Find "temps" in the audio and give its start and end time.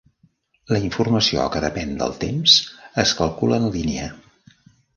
2.25-2.57